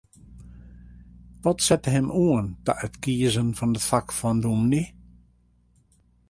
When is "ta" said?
2.65-2.73